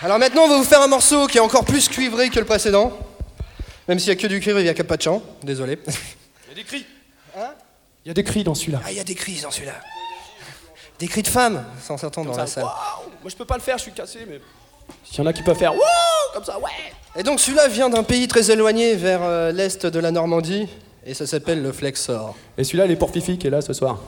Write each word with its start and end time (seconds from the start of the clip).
Alors 0.00 0.18
maintenant, 0.18 0.42
on 0.44 0.48
va 0.48 0.56
vous 0.58 0.64
faire 0.64 0.80
un 0.80 0.86
morceau 0.86 1.26
qui 1.26 1.38
est 1.38 1.40
encore 1.40 1.64
plus 1.64 1.88
cuivré 1.88 2.30
que 2.30 2.38
le 2.38 2.44
précédent. 2.44 2.92
Même 3.88 3.98
s'il 3.98 4.12
n'y 4.12 4.18
a 4.18 4.22
que 4.22 4.28
du 4.28 4.38
cuivre, 4.38 4.60
il 4.60 4.62
n'y 4.62 4.68
a 4.68 4.84
pas 4.84 4.96
de 4.96 5.02
chant. 5.02 5.22
Désolé. 5.42 5.78
Il 5.86 6.50
y 6.50 6.52
a 6.52 6.54
des 6.54 6.64
cris. 6.64 6.86
Il 8.04 8.08
y 8.08 8.10
a 8.10 8.14
des 8.14 8.22
cris 8.24 8.44
dans 8.44 8.54
celui-là. 8.54 8.80
Ah, 8.84 8.92
il 8.92 8.96
y 8.96 9.00
a 9.00 9.04
des 9.04 9.14
cris 9.16 9.40
dans 9.42 9.50
celui-là. 9.50 9.74
Des 11.00 11.08
cris 11.08 11.22
de 11.22 11.28
femmes, 11.28 11.64
sans 11.82 11.96
s'entendre 11.96 12.28
dans 12.28 12.34
Ça, 12.34 12.40
la 12.42 12.46
salle. 12.46 12.64
waouh 12.64 13.10
Moi 13.22 13.30
je 13.30 13.36
peux 13.36 13.44
pas 13.44 13.56
le 13.56 13.60
faire, 13.60 13.76
je 13.78 13.82
suis 13.82 13.92
cassé, 13.92 14.20
mais. 14.28 14.40
S'il 15.04 15.18
y 15.18 15.20
en 15.20 15.26
a 15.26 15.32
qui 15.32 15.42
peuvent 15.42 15.58
faire. 15.58 15.74
Wouh 15.74 15.80
Comme 16.32 16.44
ça, 16.44 16.58
ouais 16.58 16.70
Et 17.16 17.22
donc 17.22 17.40
celui-là 17.40 17.68
vient 17.68 17.88
d'un 17.88 18.02
pays 18.02 18.26
très 18.28 18.50
éloigné 18.50 18.94
vers 18.94 19.22
euh, 19.22 19.52
l'est 19.52 19.84
de 19.86 19.98
la 19.98 20.10
Normandie, 20.10 20.68
et 21.04 21.14
ça 21.14 21.26
s'appelle 21.26 21.62
le 21.62 21.72
Flexor. 21.72 22.36
Et 22.56 22.64
celui-là, 22.64 22.86
il 22.86 22.92
est 22.92 22.96
pour 22.96 23.10
Fifi 23.10 23.36
qui 23.38 23.46
est 23.46 23.50
là 23.50 23.60
ce 23.62 23.72
soir. 23.72 23.98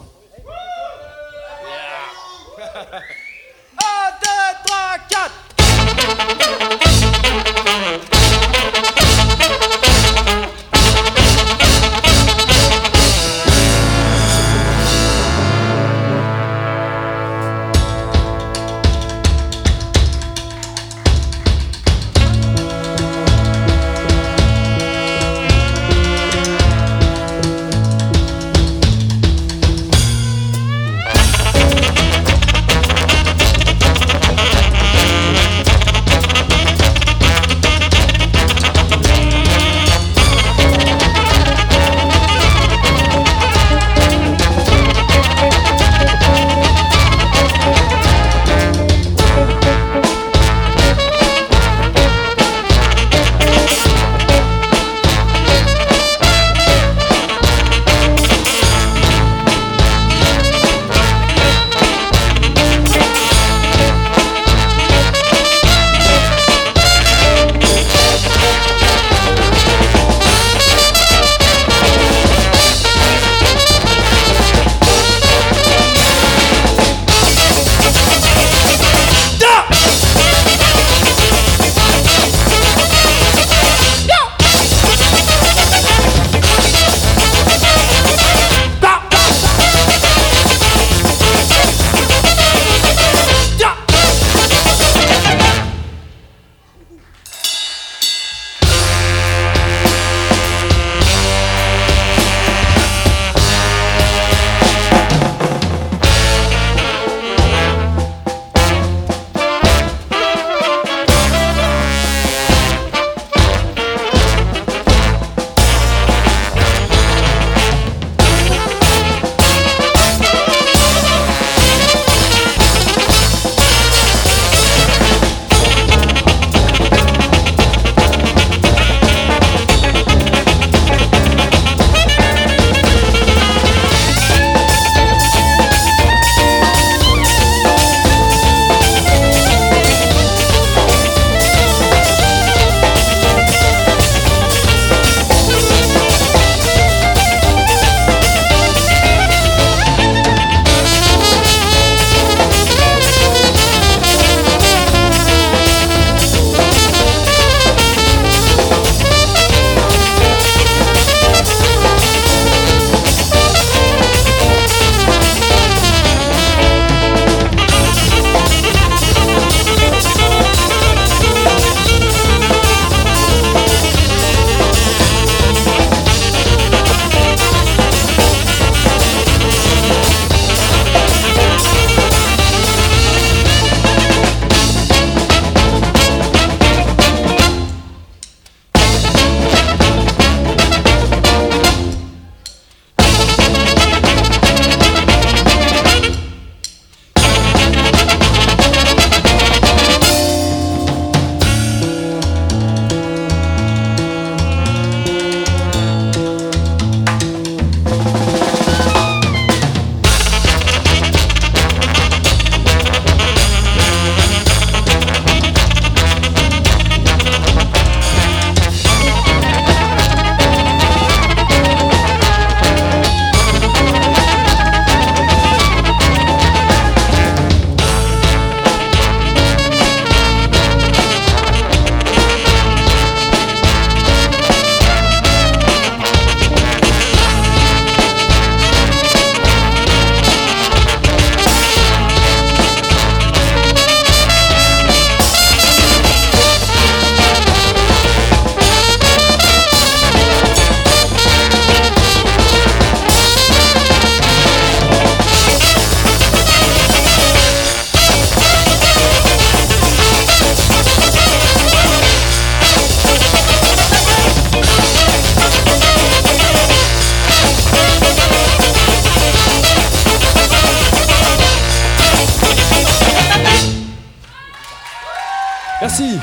Merci. 275.80 276.20